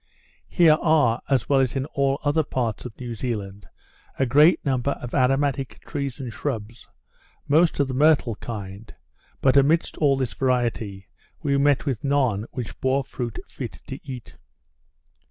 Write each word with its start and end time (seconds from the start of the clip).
Here 0.49 0.77
are, 0.81 1.21
as 1.29 1.47
well 1.47 1.59
as 1.59 1.75
in 1.75 1.85
all 1.85 2.19
other 2.23 2.41
parts 2.41 2.85
of 2.85 2.99
New 2.99 3.13
Zealand, 3.13 3.67
a 4.17 4.25
great 4.25 4.59
number 4.65 4.97
of 4.99 5.13
aromatic 5.13 5.77
trees 5.85 6.19
and 6.19 6.33
shrubs, 6.33 6.89
most 7.47 7.79
of 7.79 7.87
the 7.87 7.93
myrtle 7.93 8.33
kind; 8.37 8.95
but 9.41 9.55
amidst 9.55 9.99
all 9.99 10.17
this 10.17 10.33
variety, 10.33 11.07
we 11.43 11.55
met 11.59 11.85
with 11.85 12.03
none 12.03 12.47
which 12.49 12.81
bore 12.81 13.03
fruit 13.03 13.37
fit 13.47 13.77
to 13.89 13.99
eat. 14.03 14.37